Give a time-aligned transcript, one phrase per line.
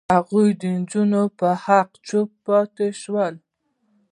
[0.15, 3.33] هغوی د نجونو پر حق چوپ پاتې شول.